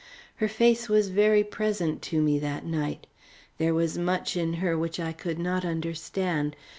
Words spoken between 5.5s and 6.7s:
understand.